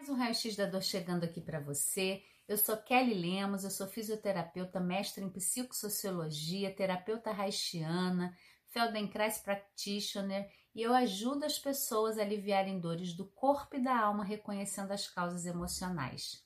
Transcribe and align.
Mais 0.00 0.08
um 0.08 0.14
raio-x 0.14 0.56
da 0.56 0.64
dor 0.64 0.82
chegando 0.82 1.24
aqui 1.24 1.42
para 1.42 1.60
você. 1.60 2.24
Eu 2.48 2.56
sou 2.56 2.74
Kelly 2.74 3.12
Lemos, 3.12 3.64
eu 3.64 3.70
sou 3.70 3.86
fisioterapeuta, 3.86 4.80
mestre 4.80 5.22
em 5.22 5.28
psicossociologia, 5.28 6.74
terapeuta 6.74 7.30
haitiana, 7.30 8.34
Feldenkrais 8.68 9.36
Practitioner 9.36 10.50
e 10.74 10.80
eu 10.80 10.94
ajudo 10.94 11.44
as 11.44 11.58
pessoas 11.58 12.16
a 12.16 12.22
aliviarem 12.22 12.80
dores 12.80 13.12
do 13.12 13.26
corpo 13.26 13.76
e 13.76 13.84
da 13.84 13.94
alma 13.94 14.24
reconhecendo 14.24 14.90
as 14.90 15.06
causas 15.06 15.44
emocionais. 15.44 16.42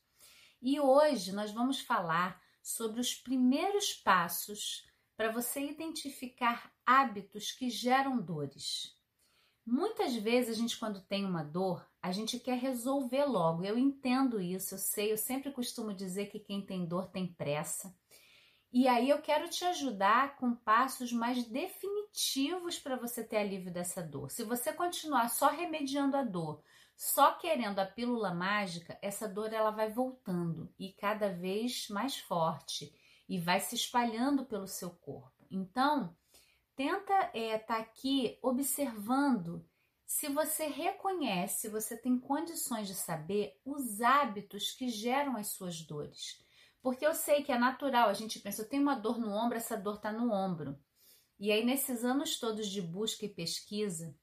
E 0.61 0.81
hoje 0.81 1.31
nós 1.31 1.53
vamos 1.53 1.79
falar 1.79 2.43
sobre 2.61 3.01
os 3.01 3.15
primeiros 3.15 3.93
passos 3.93 4.85
para 5.17 5.31
você 5.31 5.61
identificar 5.61 6.73
hábitos 6.85 7.53
que 7.53 7.71
geram 7.71 8.21
dores. 8.21 8.99
Muitas 9.67 10.15
vezes 10.15 10.57
a 10.57 10.61
gente, 10.61 10.79
quando 10.79 11.01
tem 11.01 11.25
uma 11.25 11.43
dor, 11.43 11.89
a 12.03 12.13
gente 12.13 12.39
quer 12.39 12.59
resolver 12.59 13.25
logo. 13.25 13.65
Eu 13.65 13.79
entendo 13.79 14.41
isso, 14.41 14.75
eu 14.75 14.79
sei, 14.79 15.13
eu 15.13 15.17
sempre 15.17 15.51
costumo 15.51 15.95
dizer 15.95 16.27
que 16.27 16.39
quem 16.39 16.61
tem 16.61 16.85
dor 16.85 17.07
tem 17.07 17.27
pressa. 17.33 17.95
E 18.71 18.89
aí 18.89 19.09
eu 19.09 19.23
quero 19.23 19.49
te 19.49 19.65
ajudar 19.65 20.37
com 20.37 20.55
passos 20.55 21.13
mais 21.13 21.45
definitivos 21.45 22.79
para 22.79 22.97
você 22.97 23.23
ter 23.23 23.37
alívio 23.37 23.73
dessa 23.73 24.03
dor. 24.03 24.31
Se 24.31 24.43
você 24.43 24.73
continuar 24.73 25.29
só 25.29 25.49
remediando 25.49 26.17
a 26.17 26.25
dor, 26.25 26.61
só 26.97 27.33
querendo 27.35 27.79
a 27.79 27.87
pílula 27.87 28.35
mágica, 28.35 28.99
essa 29.01 29.29
dor 29.29 29.53
ela 29.53 29.71
vai 29.71 29.91
voltando 29.91 30.73
e 30.79 30.93
cada 30.93 31.33
vez 31.33 31.89
mais 31.89 32.19
forte 32.19 32.93
e 33.29 33.39
vai 33.39 33.61
se 33.61 33.75
espalhando 33.75 34.45
pelo 34.45 34.67
seu 34.67 34.91
corpo. 34.91 35.47
Então, 35.51 36.15
tenta 36.77 37.13
estar 37.13 37.37
é, 37.37 37.59
tá 37.59 37.79
aqui 37.79 38.39
observando 38.43 39.65
se 40.07 40.29
você 40.29 40.67
reconhece, 40.67 41.69
você 41.69 41.97
tem 41.97 42.19
condições 42.19 42.87
de 42.87 42.95
saber 42.95 43.59
os 43.65 44.01
hábitos 44.01 44.71
que 44.73 44.89
geram 44.89 45.37
as 45.37 45.49
suas 45.49 45.81
dores. 45.81 46.41
Porque 46.83 47.07
eu 47.07 47.15
sei 47.15 47.43
que 47.43 47.51
é 47.51 47.59
natural, 47.59 48.11
a 48.11 48.15
gente 48.15 48.39
pensa, 48.39 48.63
eu 48.63 48.69
tenho 48.69 48.83
uma 48.83 48.95
dor 48.95 49.19
no 49.19 49.31
ombro, 49.31 49.57
essa 49.57 49.77
dor 49.77 49.97
está 49.97 50.13
no 50.13 50.31
ombro. 50.31 50.79
E 51.39 51.51
aí, 51.51 51.65
nesses 51.65 52.05
anos 52.05 52.39
todos 52.39 52.69
de 52.69 52.81
busca 52.81 53.25
e 53.25 53.29
pesquisa, 53.29 54.15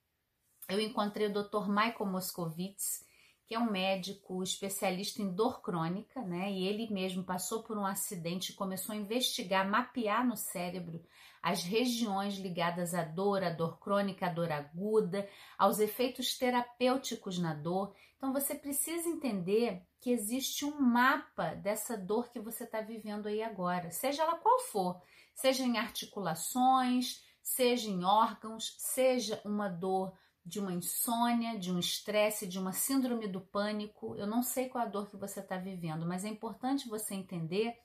eu 0.69 0.79
encontrei 0.79 1.27
o 1.27 1.33
Dr. 1.33 1.67
Michael 1.67 2.05
Moscovitz, 2.05 3.03
que 3.51 3.55
é 3.55 3.59
um 3.59 3.69
médico 3.69 4.41
especialista 4.41 5.21
em 5.21 5.27
dor 5.27 5.61
crônica, 5.61 6.21
né? 6.21 6.49
E 6.49 6.65
ele 6.65 6.89
mesmo 6.89 7.21
passou 7.21 7.61
por 7.61 7.77
um 7.77 7.85
acidente 7.85 8.53
e 8.53 8.55
começou 8.55 8.93
a 8.93 8.97
investigar, 8.97 9.69
mapear 9.69 10.25
no 10.25 10.37
cérebro 10.37 11.03
as 11.43 11.61
regiões 11.61 12.35
ligadas 12.35 12.93
à 12.93 13.03
dor, 13.03 13.43
à 13.43 13.49
dor 13.49 13.77
crônica, 13.77 14.25
à 14.25 14.29
dor 14.29 14.49
aguda, 14.53 15.27
aos 15.57 15.79
efeitos 15.79 16.37
terapêuticos 16.37 17.37
na 17.39 17.53
dor. 17.53 17.93
Então 18.15 18.31
você 18.31 18.55
precisa 18.55 19.09
entender 19.09 19.85
que 19.99 20.11
existe 20.11 20.63
um 20.63 20.79
mapa 20.79 21.53
dessa 21.53 21.97
dor 21.97 22.31
que 22.31 22.39
você 22.39 22.63
está 22.63 22.79
vivendo 22.79 23.27
aí 23.27 23.43
agora, 23.43 23.91
seja 23.91 24.23
ela 24.23 24.37
qual 24.37 24.61
for, 24.61 25.01
seja 25.33 25.63
em 25.63 25.77
articulações, 25.77 27.21
seja 27.43 27.89
em 27.89 28.05
órgãos, 28.05 28.77
seja 28.77 29.41
uma 29.43 29.67
dor 29.67 30.13
de 30.45 30.59
uma 30.59 30.73
insônia, 30.73 31.57
de 31.57 31.71
um 31.71 31.79
estresse, 31.79 32.47
de 32.47 32.57
uma 32.57 32.73
síndrome 32.73 33.27
do 33.27 33.41
pânico. 33.41 34.15
Eu 34.15 34.25
não 34.25 34.41
sei 34.41 34.69
qual 34.69 34.83
a 34.83 34.87
dor 34.87 35.09
que 35.09 35.17
você 35.17 35.39
está 35.39 35.57
vivendo, 35.57 36.05
mas 36.05 36.25
é 36.25 36.29
importante 36.29 36.89
você 36.89 37.13
entender 37.13 37.77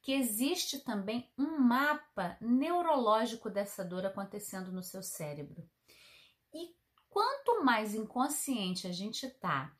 que 0.00 0.12
existe 0.12 0.78
também 0.80 1.30
um 1.36 1.58
mapa 1.58 2.36
neurológico 2.40 3.50
dessa 3.50 3.84
dor 3.84 4.06
acontecendo 4.06 4.72
no 4.72 4.82
seu 4.82 5.02
cérebro. 5.02 5.68
E 6.52 6.74
quanto 7.10 7.62
mais 7.64 7.94
inconsciente 7.94 8.86
a 8.86 8.92
gente 8.92 9.26
está 9.26 9.76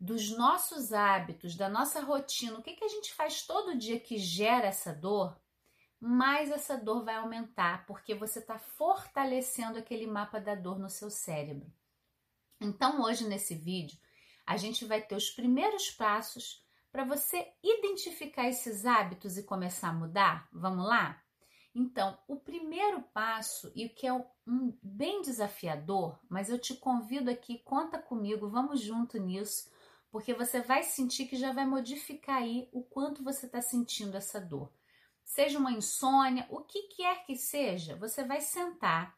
dos 0.00 0.30
nossos 0.30 0.92
hábitos, 0.92 1.56
da 1.56 1.68
nossa 1.68 2.00
rotina, 2.00 2.58
o 2.58 2.62
que, 2.62 2.74
que 2.74 2.84
a 2.84 2.88
gente 2.88 3.12
faz 3.14 3.46
todo 3.46 3.76
dia 3.76 3.98
que 3.98 4.16
gera 4.16 4.68
essa 4.68 4.92
dor, 4.92 5.36
mais 6.00 6.50
essa 6.50 6.76
dor 6.76 7.04
vai 7.04 7.16
aumentar, 7.16 7.84
porque 7.86 8.14
você 8.14 8.38
está 8.38 8.58
fortalecendo 8.58 9.78
aquele 9.78 10.06
mapa 10.06 10.40
da 10.40 10.54
dor 10.54 10.78
no 10.78 10.88
seu 10.88 11.10
cérebro. 11.10 11.72
Então, 12.60 13.02
hoje 13.02 13.26
nesse 13.26 13.54
vídeo, 13.54 13.98
a 14.46 14.56
gente 14.56 14.84
vai 14.84 15.02
ter 15.02 15.16
os 15.16 15.30
primeiros 15.30 15.90
passos 15.90 16.64
para 16.90 17.04
você 17.04 17.52
identificar 17.62 18.48
esses 18.48 18.86
hábitos 18.86 19.36
e 19.36 19.42
começar 19.42 19.88
a 19.88 19.92
mudar. 19.92 20.48
Vamos 20.52 20.86
lá? 20.86 21.20
Então, 21.74 22.18
o 22.26 22.36
primeiro 22.36 23.02
passo, 23.12 23.70
e 23.74 23.88
que 23.88 24.06
é 24.06 24.12
um 24.12 24.76
bem 24.82 25.20
desafiador, 25.20 26.18
mas 26.28 26.48
eu 26.48 26.58
te 26.58 26.74
convido 26.74 27.30
aqui, 27.30 27.58
conta 27.58 27.98
comigo, 27.98 28.48
vamos 28.48 28.80
junto 28.80 29.18
nisso, 29.18 29.70
porque 30.10 30.32
você 30.32 30.60
vai 30.60 30.82
sentir 30.82 31.26
que 31.26 31.36
já 31.36 31.52
vai 31.52 31.66
modificar 31.66 32.36
aí 32.36 32.68
o 32.72 32.82
quanto 32.82 33.22
você 33.22 33.46
está 33.46 33.60
sentindo 33.60 34.16
essa 34.16 34.40
dor 34.40 34.72
seja 35.28 35.58
uma 35.58 35.70
insônia, 35.70 36.46
o 36.48 36.62
que 36.62 36.84
quer 36.88 37.24
que 37.26 37.36
seja, 37.36 37.94
você 37.96 38.24
vai 38.24 38.40
sentar 38.40 39.14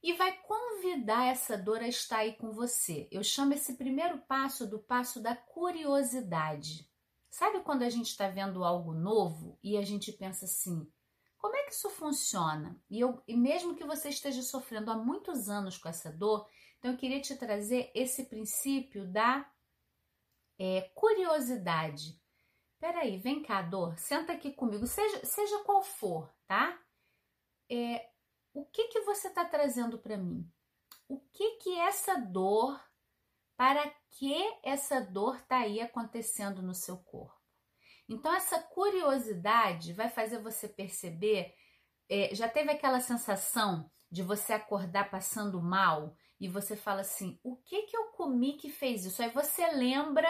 e 0.00 0.12
vai 0.12 0.32
convidar 0.42 1.26
essa 1.26 1.58
dor 1.58 1.80
a 1.80 1.88
estar 1.88 2.18
aí 2.18 2.34
com 2.34 2.52
você. 2.52 3.08
Eu 3.10 3.24
chamo 3.24 3.52
esse 3.52 3.74
primeiro 3.74 4.18
passo 4.28 4.64
do 4.64 4.78
passo 4.78 5.20
da 5.20 5.34
curiosidade. 5.34 6.88
Sabe 7.28 7.60
quando 7.60 7.82
a 7.82 7.90
gente 7.90 8.06
está 8.06 8.28
vendo 8.28 8.62
algo 8.62 8.94
novo 8.94 9.58
e 9.60 9.76
a 9.76 9.82
gente 9.82 10.12
pensa 10.12 10.44
assim: 10.44 10.88
como 11.36 11.56
é 11.56 11.64
que 11.64 11.72
isso 11.72 11.90
funciona? 11.90 12.80
E, 12.88 13.00
eu, 13.00 13.20
e 13.26 13.36
mesmo 13.36 13.74
que 13.74 13.84
você 13.84 14.10
esteja 14.10 14.40
sofrendo 14.40 14.88
há 14.88 14.96
muitos 14.96 15.48
anos 15.48 15.76
com 15.76 15.88
essa 15.88 16.12
dor, 16.12 16.48
então 16.78 16.92
eu 16.92 16.96
queria 16.96 17.20
te 17.20 17.34
trazer 17.34 17.90
esse 17.92 18.26
princípio 18.26 19.04
da 19.04 19.50
é, 20.56 20.82
curiosidade. 20.94 22.16
Peraí, 22.80 23.18
vem 23.18 23.42
cá, 23.42 23.60
dor, 23.60 23.98
senta 23.98 24.32
aqui 24.32 24.52
comigo, 24.52 24.86
seja, 24.86 25.26
seja 25.26 25.64
qual 25.64 25.82
for, 25.82 26.32
tá? 26.46 26.78
É, 27.68 28.08
o 28.54 28.64
que 28.64 28.88
que 28.88 29.00
você 29.00 29.28
está 29.28 29.44
trazendo 29.44 29.98
para 29.98 30.16
mim? 30.16 30.48
O 31.08 31.18
que 31.18 31.56
que 31.56 31.76
essa 31.78 32.16
dor, 32.16 32.80
para 33.56 33.88
que 34.10 34.34
essa 34.62 35.00
dor 35.00 35.36
está 35.36 35.58
aí 35.58 35.80
acontecendo 35.80 36.62
no 36.62 36.74
seu 36.74 36.98
corpo? 36.98 37.36
Então, 38.08 38.32
essa 38.32 38.62
curiosidade 38.62 39.92
vai 39.92 40.08
fazer 40.08 40.38
você 40.40 40.68
perceber. 40.68 41.54
É, 42.08 42.34
já 42.34 42.48
teve 42.48 42.70
aquela 42.70 43.00
sensação 43.00 43.90
de 44.10 44.22
você 44.22 44.54
acordar 44.54 45.10
passando 45.10 45.60
mal 45.60 46.16
e 46.40 46.48
você 46.48 46.74
fala 46.74 47.02
assim: 47.02 47.38
o 47.42 47.56
que 47.56 47.82
que 47.82 47.96
eu 47.96 48.06
comi 48.12 48.56
que 48.56 48.70
fez 48.70 49.04
isso? 49.04 49.22
Aí 49.22 49.30
você 49.30 49.66
lembra 49.72 50.28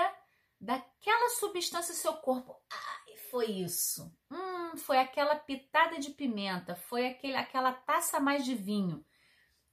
daquela 0.60 1.30
substância 1.30 1.94
seu 1.94 2.14
corpo. 2.14 2.56
Ai, 2.70 3.16
foi 3.30 3.46
isso. 3.46 4.12
Hum, 4.30 4.76
foi 4.76 4.98
aquela 4.98 5.36
pitada 5.36 5.98
de 5.98 6.10
pimenta, 6.10 6.74
foi 6.74 7.06
aquele, 7.06 7.36
aquela 7.36 7.72
taça 7.72 8.18
mais 8.18 8.44
de 8.44 8.54
vinho. 8.54 9.04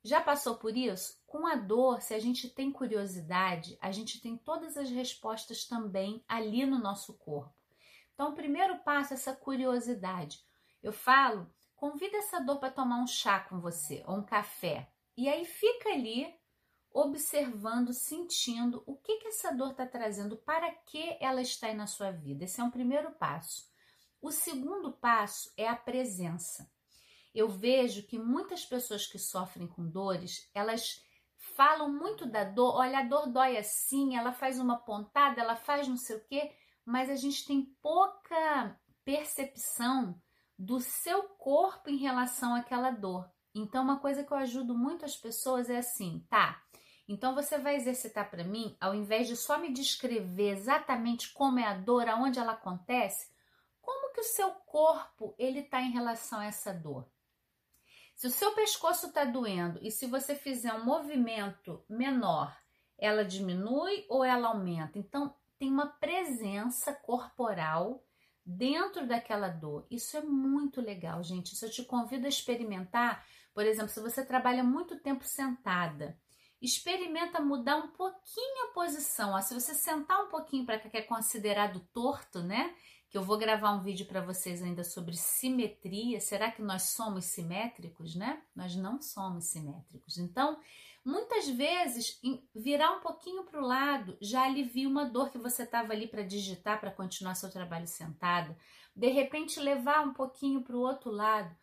Já 0.04 0.22
passou 0.22 0.58
por 0.58 0.78
isso? 0.78 1.20
Com 1.26 1.48
a 1.48 1.56
dor, 1.56 2.00
se 2.02 2.14
a 2.14 2.20
gente 2.20 2.48
tem 2.48 2.72
curiosidade, 2.72 3.76
a 3.82 3.92
gente 3.92 4.22
tem 4.22 4.38
todas 4.38 4.78
as 4.78 4.90
respostas 4.90 5.66
também 5.66 6.24
ali 6.28 6.64
no 6.66 6.78
nosso 6.78 7.18
corpo. 7.18 7.56
Então, 8.14 8.30
o 8.30 8.36
primeiro 8.36 8.78
passo 8.84 9.14
é 9.14 9.16
essa 9.16 9.36
curiosidade. 9.36 10.40
Eu 10.82 10.94
falo, 10.94 11.52
convida 11.76 12.18
essa 12.18 12.40
dor 12.40 12.60
para 12.60 12.72
tomar 12.72 13.02
um 13.02 13.08
chá 13.08 13.40
com 13.40 13.60
você 13.60 14.04
ou 14.06 14.18
um 14.18 14.24
café. 14.24 14.92
E 15.18 15.28
aí 15.28 15.44
fica 15.44 15.90
ali 15.90 16.32
observando, 16.96 17.92
sentindo 17.92 18.82
o 18.86 18.96
que, 18.96 19.18
que 19.18 19.28
essa 19.28 19.52
dor 19.52 19.72
está 19.72 19.86
trazendo, 19.86 20.38
para 20.38 20.72
que 20.72 21.18
ela 21.20 21.42
está 21.42 21.68
aí 21.68 21.76
na 21.76 21.88
sua 21.88 22.10
vida. 22.10 22.46
Esse 22.46 22.62
é 22.62 22.64
um 22.64 22.72
primeiro 22.72 23.12
passo. 23.12 23.70
O 24.22 24.32
segundo 24.32 24.94
passo 24.94 25.52
é 25.58 25.68
a 25.68 25.76
presença. 25.76 26.72
Eu 27.34 27.50
vejo 27.50 28.08
que 28.08 28.18
muitas 28.18 28.66
pessoas 28.66 29.06
que 29.06 29.20
sofrem 29.20 29.68
com 29.68 29.90
dores, 29.90 30.50
elas 30.54 31.04
falam 31.58 31.92
muito 31.92 32.26
da 32.26 32.46
dor, 32.46 32.76
olha, 32.76 33.00
a 33.00 33.04
dor 33.04 33.28
dói 33.28 33.58
assim, 33.58 34.16
ela 34.16 34.32
faz 34.32 34.58
uma 34.58 34.78
pontada, 34.78 35.42
ela 35.42 35.58
faz 35.58 35.90
não 35.90 35.98
sei 35.98 36.16
o 36.16 36.26
quê, 36.26 36.56
mas 36.86 37.10
a 37.10 37.16
gente 37.16 37.46
tem 37.46 37.76
pouca 37.82 38.80
percepção 39.04 40.18
do 40.58 40.80
seu 40.80 41.24
corpo 41.24 41.90
em 41.90 41.98
relação 41.98 42.56
àquela 42.56 42.90
dor. 42.90 43.30
Então, 43.54 43.84
uma 43.84 44.00
coisa 44.00 44.24
que 44.24 44.32
eu 44.32 44.38
ajudo 44.38 44.78
muito 44.78 45.04
as 45.04 45.18
pessoas 45.18 45.70
é 45.70 45.78
assim, 45.78 46.26
tá? 46.30 46.65
Então 47.08 47.36
você 47.36 47.58
vai 47.58 47.76
exercitar 47.76 48.30
para 48.30 48.44
mim, 48.44 48.76
ao 48.80 48.96
invés 48.96 49.28
de 49.28 49.36
só 49.36 49.58
me 49.60 49.72
descrever 49.72 50.50
exatamente 50.50 51.32
como 51.34 51.60
é 51.60 51.66
a 51.66 51.78
dor, 51.78 52.08
aonde 52.10 52.40
ela 52.40 52.54
acontece, 52.54 53.30
como 53.80 54.12
que 54.12 54.22
o 54.22 54.24
seu 54.24 54.50
corpo 54.52 55.36
ele 55.38 55.60
está 55.60 55.82
em 55.82 55.92
relação 55.92 56.40
a 56.40 56.46
essa 56.46 56.74
dor. 56.74 57.08
Se 58.16 58.26
o 58.28 58.32
seu 58.32 58.54
pescoço 58.54 59.08
está 59.08 59.24
doendo 59.24 59.80
e 59.84 59.92
se 59.92 60.08
você 60.08 60.34
fizer 60.34 60.74
um 60.74 60.86
movimento 60.86 61.84
menor, 61.88 62.58
ela 62.98 63.24
diminui 63.24 64.06
ou 64.10 64.24
ela 64.24 64.48
aumenta? 64.48 64.98
Então 64.98 65.36
tem 65.60 65.70
uma 65.70 65.88
presença 65.88 66.94
corporal 66.94 68.04
dentro 68.44 69.06
daquela 69.06 69.50
dor. 69.50 69.86
Isso 69.92 70.16
é 70.18 70.22
muito 70.22 70.82
legal, 70.82 71.22
gente. 71.24 71.54
Isso 71.54 71.66
eu 71.66 71.72
te 71.72 71.84
convido 71.84 72.26
a 72.26 72.30
experimentar. 72.30 73.26
Por 73.54 73.66
exemplo, 73.66 73.90
se 73.90 74.00
você 74.00 74.26
trabalha 74.26 74.64
muito 74.64 75.00
tempo 75.00 75.24
sentada 75.24 76.18
experimenta 76.62 77.40
mudar 77.40 77.78
um 77.78 77.90
pouquinho 77.90 78.70
a 78.70 78.74
posição. 78.74 79.34
Ó, 79.34 79.42
se 79.42 79.54
você 79.54 79.74
sentar 79.74 80.24
um 80.24 80.30
pouquinho 80.30 80.66
para 80.66 80.80
que 80.80 80.98
é 80.98 81.02
considerado 81.02 81.80
torto, 81.94 82.42
né? 82.42 82.74
Que 83.10 83.18
eu 83.18 83.24
vou 83.24 83.38
gravar 83.38 83.72
um 83.72 83.84
vídeo 83.84 84.06
para 84.06 84.22
vocês 84.22 84.62
ainda 84.62 84.84
sobre 84.84 85.16
simetria. 85.16 86.20
Será 86.20 86.52
que 86.52 86.62
nós 86.62 86.84
somos 86.84 87.26
simétricos, 87.26 88.16
né? 88.16 88.42
Nós 88.56 88.76
não 88.76 89.02
somos 89.02 89.46
simétricos. 89.46 90.18
Então, 90.18 90.60
muitas 91.04 91.48
vezes 91.48 92.20
virar 92.54 92.92
um 92.92 93.00
pouquinho 93.00 93.44
para 93.44 93.62
o 93.62 93.66
lado 93.66 94.18
já 94.20 94.44
alivia 94.44 94.90
uma 94.90 95.06
dor 95.06 95.30
que 95.30 95.38
você 95.38 95.64
estava 95.64 95.94
ali 95.94 96.08
para 96.08 96.24
digitar 96.24 96.80
para 96.80 96.92
continuar 96.92 97.36
seu 97.36 97.52
trabalho 97.52 97.88
sentada. 97.88 98.58
De 98.96 99.08
repente 99.10 99.60
levar 99.60 100.06
um 100.06 100.14
pouquinho 100.14 100.62
para 100.62 100.76
o 100.76 100.82
outro 100.82 101.12
lado 101.12 101.56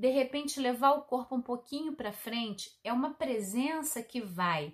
de 0.00 0.08
repente 0.08 0.58
levar 0.58 0.92
o 0.92 1.02
corpo 1.02 1.36
um 1.36 1.42
pouquinho 1.42 1.94
para 1.94 2.10
frente, 2.10 2.74
é 2.82 2.90
uma 2.90 3.12
presença 3.12 4.02
que 4.02 4.18
vai 4.18 4.72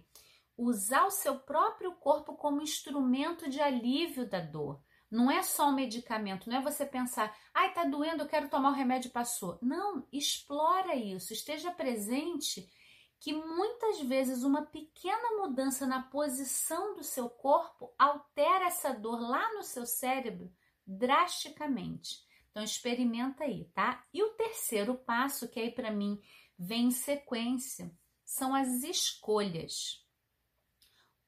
usar 0.56 1.04
o 1.04 1.10
seu 1.10 1.36
próprio 1.40 1.96
corpo 1.96 2.36
como 2.36 2.62
instrumento 2.62 3.50
de 3.50 3.60
alívio 3.60 4.24
da 4.24 4.38
dor. 4.38 4.80
Não 5.10 5.28
é 5.28 5.42
só 5.42 5.68
um 5.68 5.74
medicamento, 5.74 6.48
não 6.48 6.58
é 6.58 6.62
você 6.62 6.86
pensar, 6.86 7.36
ai, 7.52 7.74
tá 7.74 7.82
doendo, 7.82 8.22
eu 8.22 8.28
quero 8.28 8.48
tomar 8.48 8.70
o 8.70 8.74
remédio 8.74 9.10
passou. 9.10 9.58
Não, 9.60 10.06
explora 10.12 10.94
isso, 10.94 11.32
esteja 11.32 11.72
presente 11.72 12.70
que 13.18 13.32
muitas 13.32 14.02
vezes 14.02 14.44
uma 14.44 14.62
pequena 14.62 15.42
mudança 15.42 15.88
na 15.88 16.02
posição 16.04 16.94
do 16.94 17.02
seu 17.02 17.28
corpo 17.28 17.92
altera 17.98 18.66
essa 18.66 18.92
dor 18.92 19.20
lá 19.20 19.52
no 19.54 19.64
seu 19.64 19.84
cérebro 19.86 20.52
drasticamente. 20.86 22.24
Então 22.56 22.64
experimenta 22.64 23.44
aí, 23.44 23.66
tá? 23.74 24.02
E 24.14 24.22
o 24.22 24.30
terceiro 24.30 24.94
passo, 24.94 25.46
que 25.46 25.60
aí 25.60 25.70
para 25.70 25.90
mim 25.90 26.18
vem 26.58 26.86
em 26.86 26.90
sequência, 26.90 27.94
são 28.24 28.54
as 28.54 28.82
escolhas. 28.82 30.02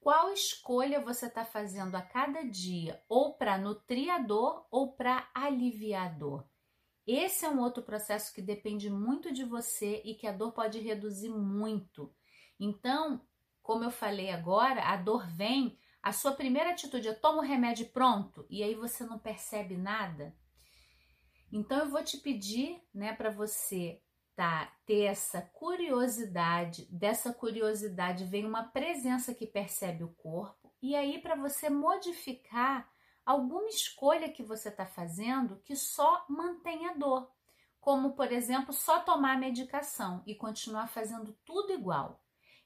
Qual 0.01 0.33
escolha 0.33 1.05
você 1.05 1.27
está 1.27 1.45
fazendo 1.45 1.97
a 1.97 2.01
cada 2.01 2.45
dia, 2.45 3.05
ou 3.11 3.35
para 3.35 3.59
nutrir 3.59 4.11
a 4.11 4.19
dor 4.19 4.67
ou 4.71 4.95
para 4.95 5.29
aliviar 5.35 6.07
a 6.07 6.15
dor? 6.15 6.49
Esse 7.07 7.45
é 7.45 7.51
um 7.51 7.61
outro 7.61 7.83
processo 7.83 8.33
que 8.33 8.41
depende 8.41 8.89
muito 8.89 9.31
de 9.31 9.45
você 9.45 10.01
e 10.07 10.15
que 10.15 10.27
a 10.27 10.33
dor 10.33 10.53
pode 10.53 10.79
reduzir 10.79 11.29
muito. 11.29 12.11
Então, 12.59 13.21
como 13.61 13.85
eu 13.85 13.91
falei 13.91 14.31
agora, 14.31 14.83
a 14.83 14.97
dor 14.97 15.29
vem, 15.29 15.79
a 16.03 16.11
sua 16.11 16.33
primeira 16.33 16.71
atitude 16.71 17.07
é 17.07 17.13
toma 17.13 17.43
o 17.43 17.47
remédio 17.47 17.91
pronto 17.91 18.47
e 18.49 18.63
aí 18.63 18.75
você 18.75 19.05
não 19.05 19.19
percebe 19.19 19.77
nada. 19.77 20.35
Então 21.53 21.79
eu 21.79 21.91
vou 21.91 22.03
te 22.03 22.19
pedir, 22.19 22.83
né, 22.93 23.13
para 23.13 23.31
você 23.31 24.01
tá, 24.37 24.73
ter 24.87 25.05
essa 25.05 25.43
curiosidade, 25.43 26.87
dessa 26.91 27.33
curiosidade 27.33 28.25
vem 28.25 28.47
uma 28.47 28.65
presença 28.65 29.35
que 29.35 29.47
percebe 29.47 30.05
o 30.05 30.15
corpo, 30.15 30.73
e 30.81 30.95
aí 30.95 31.21
para 31.21 31.35
você 31.35 31.69
modificar 31.69 32.89
alguma 33.27 33.69
escolha 33.69 34.31
que 34.31 34.43
você 34.43 34.69
está 34.69 34.87
fazendo 34.87 35.61
que 35.65 35.75
só 35.75 36.25
mantém 36.29 36.87
a 36.87 36.95
dor, 36.95 37.31
como 37.81 38.13
por 38.13 38.31
exemplo, 38.31 38.73
só 38.73 39.01
tomar 39.01 39.39
medicação 39.39 40.23
e 40.27 40.35
continuar 40.35 40.87
fazendo 40.89 41.37
tudo 41.45 41.73
igual. 41.73 42.23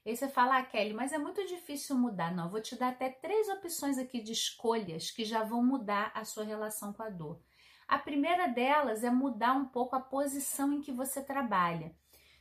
Aí 0.09 0.15
você 0.15 0.27
fala, 0.27 0.57
ah, 0.57 0.63
Kelly, 0.63 0.93
mas 0.93 1.13
é 1.13 1.17
muito 1.17 1.45
difícil 1.47 1.97
mudar. 1.97 2.33
Não, 2.33 2.45
eu 2.45 2.49
vou 2.49 2.61
te 2.61 2.75
dar 2.75 2.89
até 2.89 3.09
três 3.09 3.47
opções 3.49 3.97
aqui 3.97 4.21
de 4.21 4.31
escolhas 4.31 5.11
que 5.11 5.23
já 5.23 5.43
vão 5.43 5.63
mudar 5.63 6.11
a 6.13 6.25
sua 6.25 6.43
relação 6.43 6.91
com 6.91 7.03
a 7.03 7.09
dor. 7.09 7.39
A 7.87 7.97
primeira 7.97 8.47
delas 8.47 9.03
é 9.03 9.09
mudar 9.09 9.53
um 9.53 9.65
pouco 9.65 9.95
a 9.95 9.99
posição 9.99 10.73
em 10.73 10.81
que 10.81 10.91
você 10.91 11.21
trabalha. 11.21 11.95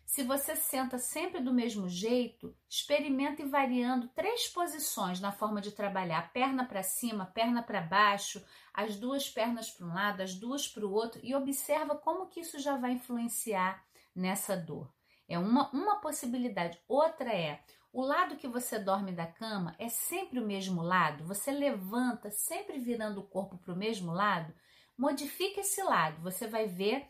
Se 0.04 0.22
você 0.22 0.54
senta 0.54 0.98
sempre 0.98 1.40
do 1.40 1.54
mesmo 1.54 1.88
jeito, 1.88 2.54
experimente 2.68 3.44
variando 3.44 4.08
três 4.08 4.46
posições 4.48 5.20
na 5.20 5.32
forma 5.32 5.60
de 5.60 5.72
trabalhar: 5.72 6.32
perna 6.32 6.64
para 6.64 6.82
cima, 6.82 7.26
perna 7.26 7.62
para 7.62 7.80
baixo, 7.80 8.44
as 8.74 8.96
duas 8.96 9.28
pernas 9.28 9.70
para 9.70 9.86
um 9.86 9.94
lado, 9.94 10.22
as 10.22 10.34
duas 10.34 10.68
para 10.68 10.86
o 10.86 10.92
outro 10.92 11.20
e 11.22 11.34
observa 11.34 11.96
como 11.96 12.26
que 12.26 12.40
isso 12.40 12.58
já 12.58 12.76
vai 12.76 12.92
influenciar 12.92 13.82
nessa 14.14 14.56
dor. 14.56 14.92
É 15.32 15.38
uma, 15.38 15.70
uma 15.70 15.96
possibilidade. 15.96 16.78
Outra 16.86 17.32
é 17.32 17.62
o 17.92 18.02
lado 18.02 18.36
que 18.36 18.48
você 18.48 18.78
dorme 18.78 19.12
da 19.12 19.26
cama 19.26 19.74
é 19.78 19.88
sempre 19.88 20.40
o 20.40 20.46
mesmo 20.46 20.82
lado? 20.82 21.24
Você 21.24 21.50
levanta 21.50 22.30
sempre 22.30 22.78
virando 22.78 23.20
o 23.20 23.26
corpo 23.26 23.58
para 23.58 23.74
o 23.74 23.76
mesmo 23.76 24.12
lado? 24.12 24.54
Modifique 24.96 25.60
esse 25.60 25.82
lado, 25.82 26.22
você 26.22 26.46
vai 26.46 26.66
ver 26.66 27.08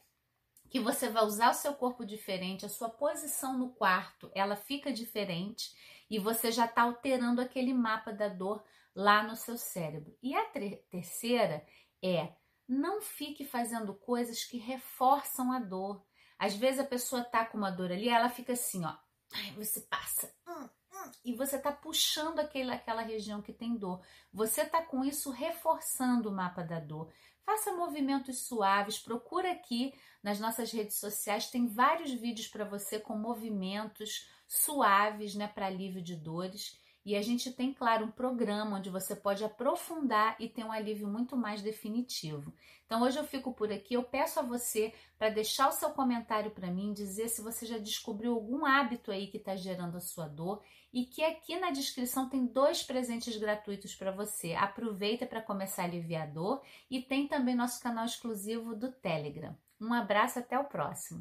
que 0.71 0.81
você 0.81 1.09
vai 1.09 1.25
usar 1.25 1.51
o 1.51 1.55
seu 1.55 1.75
corpo 1.75 2.05
diferente, 2.05 2.65
a 2.65 2.69
sua 2.69 2.89
posição 2.89 3.59
no 3.59 3.75
quarto, 3.75 4.31
ela 4.35 4.57
fica 4.57 4.93
diferente 4.93 5.71
e 6.09 6.19
você 6.19 6.51
já 6.51 6.65
está 6.65 6.83
alterando 6.83 7.41
aquele 7.41 7.75
mapa 7.75 8.13
da 8.13 8.29
dor 8.29 8.65
lá 8.95 9.23
no 9.23 9.37
seu 9.37 9.59
cérebro. 9.59 10.17
E 10.23 10.35
a 10.35 10.45
terceira 10.91 11.65
é 12.03 12.33
não 12.67 13.03
fique 13.03 13.45
fazendo 13.45 13.95
coisas 13.95 14.45
que 14.45 14.57
reforçam 14.57 15.53
a 15.53 15.59
dor. 15.59 16.03
Às 16.39 16.55
vezes 16.55 16.81
a 16.81 16.85
pessoa 16.85 17.25
tá 17.25 17.45
com 17.45 17.59
uma 17.59 17.71
dor 17.71 17.93
ali, 17.93 18.09
ela 18.09 18.29
fica 18.29 18.53
assim, 18.53 18.85
ó, 18.85 18.95
você 19.57 19.81
passa, 19.83 20.33
hum, 20.47 20.69
hum, 20.93 21.11
e 21.25 21.35
você 21.35 21.59
tá 21.59 21.73
puxando 21.73 22.39
aquele, 22.39 22.71
aquela 22.71 23.03
região 23.03 23.41
que 23.41 23.53
tem 23.53 23.77
dor. 23.77 24.03
Você 24.33 24.65
tá 24.65 24.83
com 24.83 25.05
isso 25.05 25.31
reforçando 25.31 26.29
o 26.29 26.33
mapa 26.33 26.63
da 26.63 26.79
dor. 26.79 27.13
Faça 27.45 27.73
movimentos 27.73 28.47
suaves, 28.47 28.99
procura 28.99 29.51
aqui 29.51 29.93
nas 30.23 30.39
nossas 30.39 30.71
redes 30.71 30.99
sociais, 30.99 31.51
tem 31.51 31.67
vários 31.67 32.13
vídeos 32.13 32.47
para 32.47 32.65
você 32.65 33.01
com 33.01 33.17
movimentos 33.17 34.29
suaves, 34.47 35.35
né, 35.35 35.49
para 35.49 35.67
alívio 35.67 36.03
de 36.03 36.15
dores. 36.15 36.79
E 37.05 37.17
a 37.17 37.23
gente 37.23 37.51
tem, 37.51 37.73
claro, 37.73 38.07
um 38.07 38.11
programa 38.11 38.77
onde 38.77 38.89
você 38.89 39.17
pode 39.17 39.45
aprofundar 39.45 40.37
e 40.39 40.49
ter 40.49 40.65
um 40.65 40.71
alívio 40.71 41.09
muito 41.09 41.37
mais 41.37 41.61
definitivo. 41.61 42.55
Então, 42.87 43.03
hoje 43.03 43.19
eu 43.19 43.25
fico 43.25 43.53
por 43.53 43.73
aqui. 43.73 43.95
Eu 43.95 44.05
peço 44.05 44.39
a 44.39 44.43
você 44.43 44.93
para 45.19 45.31
deixar 45.31 45.69
o 45.69 45.73
seu 45.73 45.91
comentário 45.91 46.51
para 46.51 46.71
mim, 46.71 46.93
dizer 46.93 47.29
se 47.29 47.41
você 47.41 47.67
já 47.67 47.79
descobriu 47.79 48.35
algum 48.35 48.65
hábito 48.65 49.11
aí 49.11 49.27
que 49.27 49.39
está 49.39 49.57
gerando 49.57 49.97
a 49.97 50.01
sua 50.01 50.29
dor 50.29 50.63
e 50.93 51.07
que 51.07 51.25
aqui 51.25 51.59
na 51.59 51.71
descrição 51.71 52.29
tem 52.29 52.47
dois 52.47 52.83
presentes 52.83 53.37
gratuitos 53.37 53.95
para 53.95 54.13
você. 54.13 54.53
Aproveita 54.55 55.27
para 55.27 55.43
começar 55.43 55.83
a 55.83 55.85
aliviar 55.87 56.25
a 56.25 56.31
dor 56.31 56.63
e 56.91 57.01
tem 57.01 57.27
também 57.27 57.55
nosso 57.55 57.83
canal 57.83 58.05
exclusivo 58.05 58.77
do 58.77 58.93
Telegram. 58.93 59.57
Um 59.81 59.93
abraço, 59.93 60.39
até 60.39 60.57
o 60.59 60.65
próximo. 60.65 61.21